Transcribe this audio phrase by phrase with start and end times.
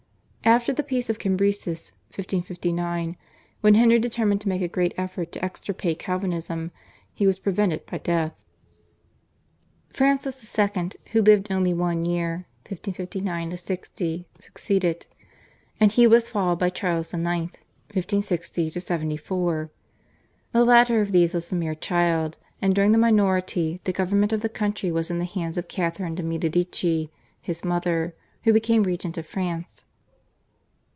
[0.43, 3.15] After the Peace of Cateau Cambresis (1559),
[3.61, 6.71] when Henry determined to make a great effort to extirpate Calvinism,
[7.13, 8.33] he was prevented by death.
[9.93, 10.89] Francis II.
[11.11, 15.05] who lived only one year (1559 60) succeeded,
[15.79, 17.23] and he was followed by Charles IX.
[17.93, 19.69] (1560 74).
[20.53, 24.41] The latter of these was a mere child, and during the minority the government of
[24.41, 29.17] the country was in the hands of Catharine de' Medici, his mother, who became regent
[29.19, 29.85] of France.